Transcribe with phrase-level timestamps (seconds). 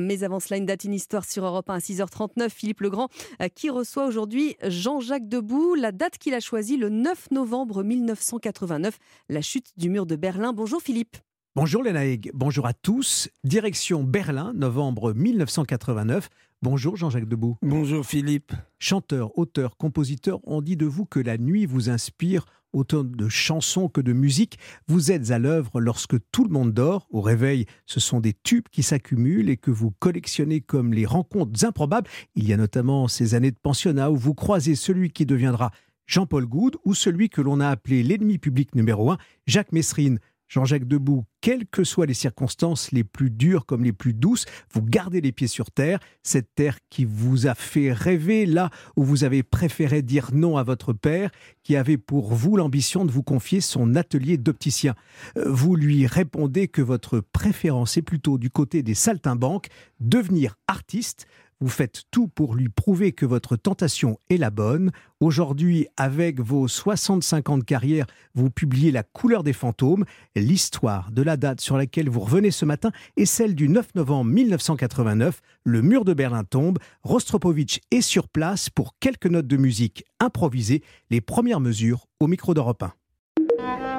[0.00, 2.50] Mais avant cela, une date, une histoire sur Europe 1 à 6h39.
[2.50, 3.08] Philippe Legrand
[3.40, 5.74] euh, qui reçoit aujourd'hui Jean-Jacques Debout.
[5.74, 8.98] La date qu'il a choisie, le 9 novembre 1989,
[9.28, 10.52] la chute du mur de Berlin.
[10.52, 11.16] Bonjour Philippe.
[11.56, 12.02] Bonjour Léna
[12.34, 13.30] bonjour à tous.
[13.42, 16.28] Direction Berlin, novembre 1989.
[16.60, 17.56] Bonjour Jean-Jacques Debout.
[17.62, 18.52] Bonjour Philippe.
[18.78, 23.88] Chanteur, auteur, compositeur, on dit de vous que la nuit vous inspire autant de chansons
[23.88, 24.58] que de musique.
[24.88, 27.06] Vous êtes à l'œuvre lorsque tout le monde dort.
[27.10, 31.64] Au réveil, ce sont des tubes qui s'accumulent et que vous collectionnez comme les rencontres
[31.64, 32.08] improbables.
[32.34, 35.70] Il y a notamment ces années de pensionnat où vous croisez celui qui deviendra
[36.06, 40.20] Jean-Paul Goud ou celui que l'on a appelé l'ennemi public numéro un, Jacques Messrine.
[40.48, 44.82] Jean-Jacques Debout, quelles que soient les circonstances les plus dures comme les plus douces, vous
[44.82, 49.24] gardez les pieds sur terre, cette terre qui vous a fait rêver là où vous
[49.24, 51.30] avez préféré dire non à votre père,
[51.62, 54.94] qui avait pour vous l'ambition de vous confier son atelier d'opticien.
[55.36, 59.68] Euh, vous lui répondez que votre préférence est plutôt du côté des saltimbanques,
[60.00, 61.26] devenir artiste,
[61.60, 64.90] vous faites tout pour lui prouver que votre tentation est la bonne.
[65.20, 70.04] Aujourd'hui, avec vos 65 ans de carrière, vous publiez La couleur des fantômes.
[70.34, 74.30] L'histoire de la date sur laquelle vous revenez ce matin est celle du 9 novembre
[74.30, 75.40] 1989.
[75.64, 76.78] Le mur de Berlin tombe.
[77.04, 80.82] Rostropovitch est sur place pour quelques notes de musique improvisées.
[81.08, 83.95] Les premières mesures au micro d'Europe 1.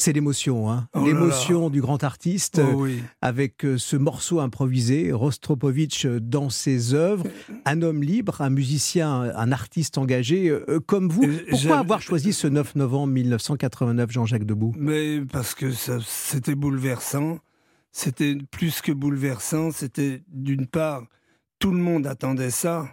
[0.00, 2.86] C'est l'émotion, hein oh l'émotion du grand artiste oh
[3.20, 7.26] avec euh, ce morceau improvisé, Rostropovitch euh, dans ses œuvres,
[7.66, 11.28] un homme libre, un musicien, un artiste engagé euh, comme vous.
[11.50, 14.72] Pourquoi avoir choisi ce 9 novembre 1989, Jean-Jacques Debout?
[14.78, 17.38] Mais parce que c'était bouleversant.
[17.92, 19.70] C'était plus que bouleversant.
[19.70, 21.02] C'était d'une part,
[21.58, 22.88] tout le monde attendait ça.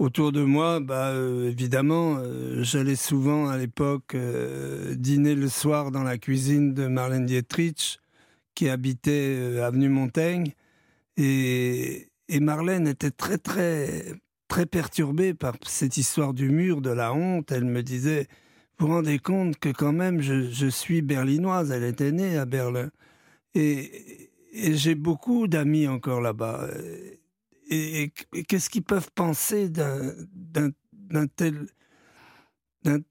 [0.00, 5.90] Autour de moi, bah, euh, évidemment, euh, j'allais souvent à l'époque euh, dîner le soir
[5.90, 7.98] dans la cuisine de Marlène Dietrich,
[8.54, 10.54] qui habitait avenue Montaigne.
[11.18, 12.08] Et,
[12.40, 14.14] Marlène était très, très,
[14.48, 17.52] très perturbée par cette histoire du mur, de la honte.
[17.52, 18.26] Elle me disait
[18.78, 21.72] Vous vous rendez compte que quand même, je, suis berlinoise.
[21.72, 22.88] Elle était née à Berlin.
[23.54, 26.68] Et j'ai beaucoup d'amis encore là-bas
[27.70, 28.12] et,
[28.48, 31.66] qu'est-ce qu'ils peuvent penser d'un tel,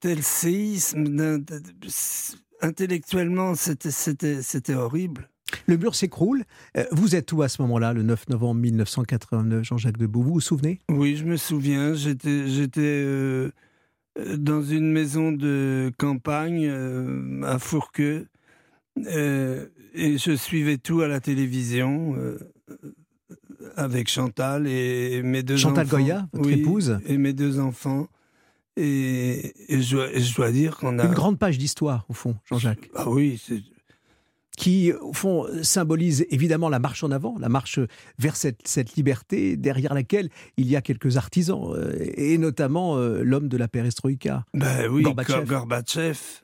[0.00, 1.42] tel séisme
[2.62, 5.28] Intellectuellement, c'était horrible.
[5.66, 6.44] Le mur s'écroule.
[6.76, 10.22] Euh, vous êtes où à ce moment-là, le 9 novembre 1989, Jean-Jacques Debout?
[10.22, 10.80] Vous vous souvenez?
[10.90, 11.94] Oui, je me souviens.
[11.94, 13.50] J'étais euh,
[14.36, 18.26] dans une maison de campagne euh, à Fourqueux
[18.96, 22.16] et je suivais tout à la télévision
[23.76, 25.98] avec Chantal et mes deux Chantal enfants.
[25.98, 28.08] Goya, votre épouse Et mes deux enfants.
[28.76, 31.04] Et, je, dois dire qu'on a...
[31.04, 32.90] Une grande page d'histoire, au fond, Jean-Jacques.
[32.94, 33.40] Ah oui,
[34.56, 37.80] qui, au fond, symbolise évidemment la marche en avant, la marche
[38.18, 43.22] vers cette, cette liberté, derrière laquelle il y a quelques artisans, euh, et notamment euh,
[43.22, 44.44] l'homme de la perestroïka.
[44.52, 46.42] Ben oui, Gorbatchev.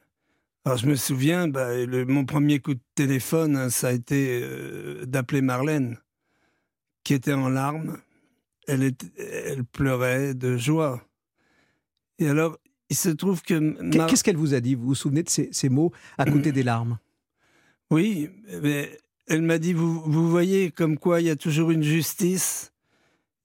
[0.65, 1.69] Alors je me souviens, bah,
[2.09, 5.99] mon premier coup de téléphone, hein, ça a été euh, d'appeler Marlène
[7.07, 7.99] qui était en larmes.
[8.67, 11.01] Elle, elle pleurait de joie.
[12.19, 12.59] Et alors,
[12.91, 14.09] il se trouve que...
[14.09, 14.75] Qu'est-ce qu'elle vous a dit?
[14.75, 16.99] Vous vous souvenez de ces, mots à côté des larmes?
[17.93, 18.29] Oui,
[18.65, 22.73] mais elle m'a dit, vous, vous voyez comme quoi il y a toujours une justice.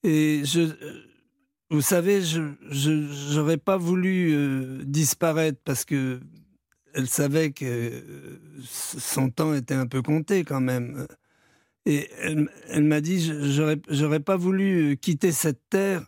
[0.01, 0.61] Et je,
[1.69, 6.19] vous savez, je n'aurais pas voulu euh, disparaître parce que
[6.95, 8.03] elle savait que
[8.63, 11.05] son temps était un peu compté quand même.
[11.85, 13.31] Et elle, m'a dit,
[13.89, 16.05] j'aurais pas voulu euh, quitter cette terre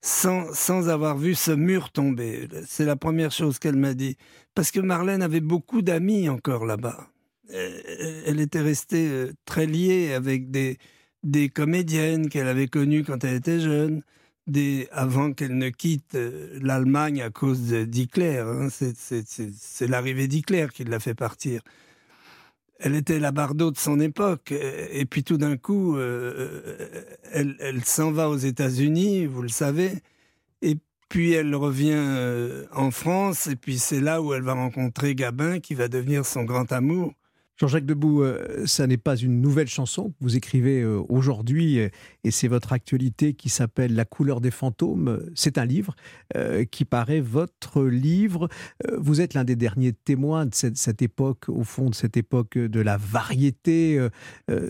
[0.00, 2.48] sans, sans avoir vu ce mur tomber.
[2.66, 4.16] C'est la première chose qu'elle m'a dit.
[4.54, 7.08] Parce que Marlène avait beaucoup d'amis encore là-bas.
[7.52, 10.78] Elle était restée euh, très liée avec des,
[11.24, 14.02] des comédiennes qu'elle avait connues quand elle était jeune,
[14.46, 18.38] des, avant qu'elle ne quitte euh, l'Allemagne à cause d'Hitler.
[18.38, 18.68] Hein.
[18.70, 21.62] C'est l'arrivée d'Hitler qui l'a fait partir
[22.78, 24.52] elle était la Bardot de son époque.
[24.52, 26.62] Et puis tout d'un coup, euh,
[27.32, 29.92] elle, elle s'en va aux États-Unis, vous le savez.
[30.62, 30.76] Et
[31.08, 33.46] puis elle revient euh, en France.
[33.46, 37.12] Et puis c'est là où elle va rencontrer Gabin, qui va devenir son grand amour.
[37.56, 41.80] Jean-Jacques Debout, euh, ça n'est pas une nouvelle chanson que vous écrivez aujourd'hui
[42.26, 45.20] et c'est votre actualité qui s'appelle La couleur des fantômes.
[45.34, 45.94] C'est un livre
[46.70, 48.48] qui paraît votre livre.
[48.96, 52.80] vous êtes l'un des derniers témoins de cette, époque, au fond, de cette époque de
[52.80, 54.04] la variété,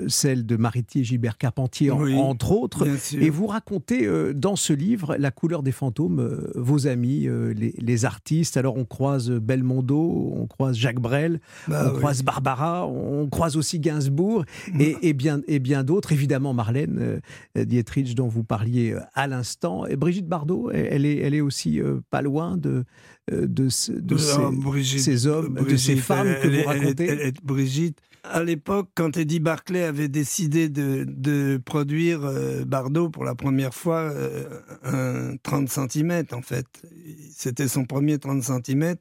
[0.08, 2.86] celle de Mariti et Gilbert Carpentier, entre autres.
[3.14, 8.56] Et vous racontez dans ce livre, La couleur des fantômes, vos amis, les, les, artistes.
[8.56, 13.80] Alors on croise Belmondo, on croise Jacques Brel, bah on croise Barbara, on croise aussi
[13.80, 14.44] Gainsbourg
[14.78, 16.12] et, bien, et bien d'autres.
[16.12, 17.20] Évidemment, Marlène euh,
[17.54, 19.86] Dietrich, dont vous parliez euh, à l'instant.
[19.86, 22.84] Et Brigitte Bardot, elle est, elle est aussi euh, pas loin de,
[23.30, 23.92] de, de, ces,
[25.26, 27.32] hommes, de ces femmes que vous racontez.
[27.42, 32.20] Brigitte, à l'époque, quand Eddie Barclay avait décidé de, produire
[32.66, 34.12] Bardot pour la première fois,
[34.82, 36.66] un 30 cm en fait,
[37.32, 38.96] c'était son premier 30 cm,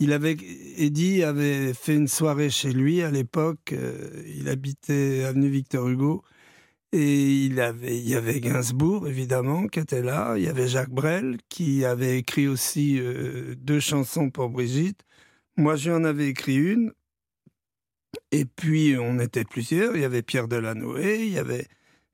[0.00, 0.36] il avait,
[0.76, 3.72] Eddie avait fait une soirée chez lui à l'époque.
[3.72, 6.24] Euh, il habitait avenue Victor Hugo.
[6.96, 10.34] Et il, y avait Gainsbourg, évidemment, qui était là.
[10.36, 15.00] Il y avait Jacques Brel, qui avait écrit aussi euh, deux chansons pour Brigitte.
[15.56, 16.92] Moi, j'en avais écrit une.
[18.30, 19.96] Et puis, on était plusieurs.
[19.96, 21.66] Il y avait Pierre Delanoë, il y avait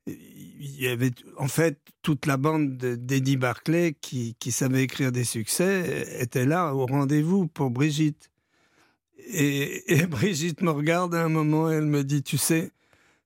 [0.07, 5.23] il y avait en fait toute la bande d'Eddie Barclay qui, qui, savait écrire des
[5.23, 8.31] succès était là au rendez-vous pour Brigitte.
[9.27, 12.71] Et, Brigitte me regarde à un moment et elle me dit, tu sais,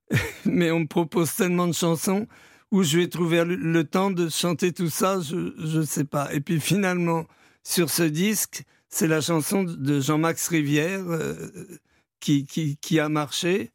[0.45, 2.27] mais on me propose tellement de chansons
[2.71, 6.33] où je vais trouver le, temps de chanter tout ça, je ne sais pas.
[6.33, 7.25] Et puis finalement,
[7.63, 11.35] sur ce disque, c'est la chanson de Jean-Max Rivière euh,
[12.19, 13.71] qui, qui, qui a marché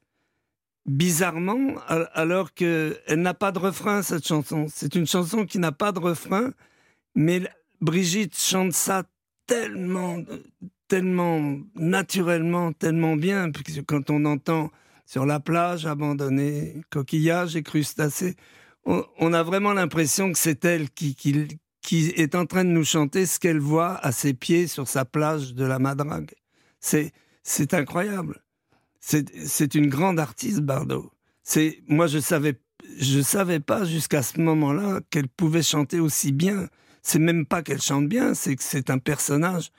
[0.86, 4.66] bizarrement, alors qu'elle n'a pas de refrain, cette chanson.
[4.72, 6.52] C'est une chanson qui n'a pas de refrain,
[7.14, 7.42] mais
[7.80, 9.04] Brigitte chante ça
[9.46, 10.18] tellement,
[10.88, 14.70] tellement naturellement, tellement bien, que quand on entend
[15.10, 18.36] sur la plage abandonnée, coquillages et crustacés,
[18.84, 23.26] on, a vraiment l'impression que c'est elle qui, qui, est en train de nous chanter
[23.26, 26.30] ce qu'elle voit à ses pieds sur sa plage de la Madrague.
[26.78, 27.10] C'est,
[27.42, 28.40] c'est incroyable.
[29.00, 31.10] C'est une grande artiste, Bardot.
[31.42, 32.60] C'est moi je savais
[32.98, 36.68] je savais pas jusqu'à ce moment-là qu'elle pouvait chanter aussi bien.
[37.02, 39.72] C'est même pas qu'elle chante bien, c'est que c'est un personnage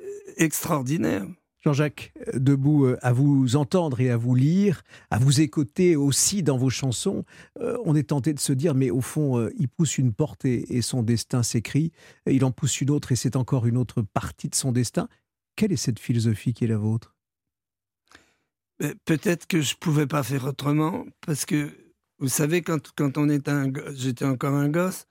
[0.00, 1.26] euh, extraordinaire.
[1.66, 6.44] Jean-Jacques, euh, debout euh, à vous entendre et à vous lire, à vous écouter aussi
[6.44, 7.24] dans vos chansons,
[7.84, 11.02] on est tenté de se dire, mais au fond, il pousse une porte et son
[11.02, 11.90] destin s'écrit,
[12.30, 15.08] il en pousse une autre et c'est encore une autre partie de son destin.
[15.56, 17.16] Quelle est cette philosophie qui est la vôtre?
[19.04, 21.70] Peut-être que je pouvais pas faire autrement parce que
[22.18, 25.06] vous savez quand quand on est un j'étais encore un gosse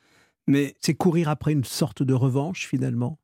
[0.47, 3.19] mais c'est courir après une sorte de revanche finalement?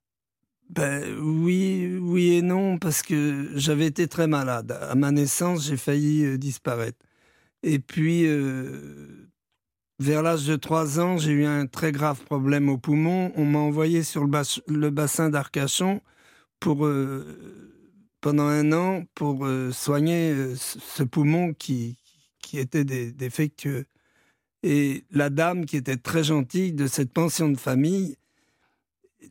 [0.71, 4.71] Ben oui, oui et non parce que j'avais été très malade.
[4.71, 6.97] À ma naissance, j'ai failli euh, disparaître.
[7.61, 9.27] Et puis euh,
[9.99, 13.33] vers l'âge de 3 ans, j'ai eu un très grave problème au poumon.
[13.35, 16.01] On m'a envoyé sur le, bassin d'Arcachon
[16.61, 17.69] pour euh,
[18.21, 21.97] pendant un an pour soigner ce poumon qui
[22.53, 23.87] était défectueux.
[24.63, 28.15] Et la dame, qui était très gentille de cette pension de famille,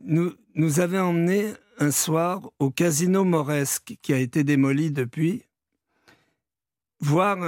[0.04, 5.44] nous, nous avait emmenés un soir au casino Moresque, qui a été démoli depuis,
[7.00, 7.38] voir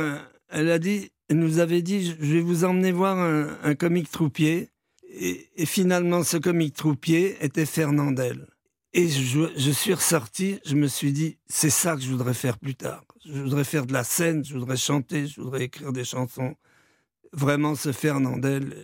[0.52, 4.68] elle a dit, elle nous avait dit, je vais vous emmener voir un, comique troupier.
[5.14, 8.46] Et, finalement, ce comique troupier était Fernandel.
[8.92, 12.74] Et je, suis ressorti, je me suis dit, c'est ça que je voudrais faire plus
[12.74, 13.04] tard.
[13.24, 16.54] Je voudrais faire de la scène, je voudrais chanter, je voudrais écrire des chansons.
[17.32, 18.75] Vraiment ce Fernandel.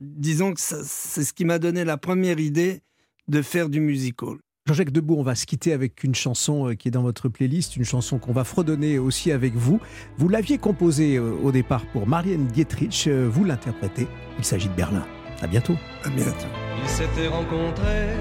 [0.00, 2.82] Disons que c'est ce qui m'a donné la première idée
[3.28, 4.36] de faire du musical.
[4.66, 7.76] Jean-Jacques Debout, on va se quitter avec une chanson euh, qui est dans votre playlist,
[7.76, 9.80] une chanson qu'on va fredonner aussi avec vous.
[10.18, 14.06] Vous l'aviez composée euh, au départ pour Marianne Dietrich, euh, vous l'interprétez.
[14.38, 15.04] Il s'agit de Berlin.
[15.40, 15.74] À bientôt.
[16.04, 16.46] À bientôt.
[16.82, 18.14] Ils s'étaient rencontrés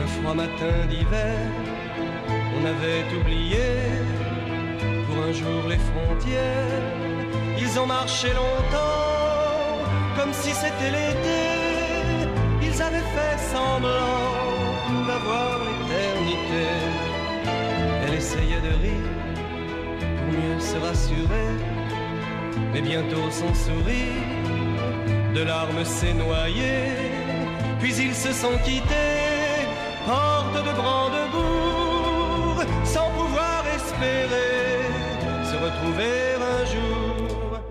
[0.00, 1.36] un froid matin d'hiver,
[2.28, 3.58] on avait oublié
[5.26, 6.82] un jour les frontières.
[7.58, 9.78] Ils ont marché longtemps,
[10.16, 11.42] comme si c'était l'été.
[12.62, 14.34] Ils avaient fait semblant
[15.08, 16.66] d'avoir l'éternité.
[18.02, 19.10] Elle essayait de rire
[20.16, 21.50] pour mieux se rassurer,
[22.72, 24.24] mais bientôt son sourire
[25.34, 26.74] de larmes s'est noyé.
[27.80, 29.64] Puis ils se sont quittés
[30.06, 34.53] hors de Brandebourg, sans pouvoir espérer
[35.64, 36.93] retrouver un jour.